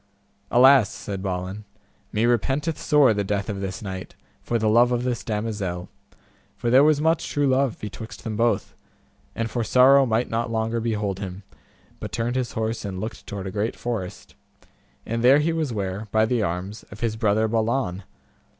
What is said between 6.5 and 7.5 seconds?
for there was much true